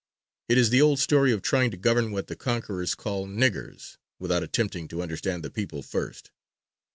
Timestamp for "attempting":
4.41-4.87